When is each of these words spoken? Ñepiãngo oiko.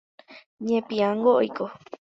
Ñepiãngo 0.67 1.31
oiko. 1.41 1.65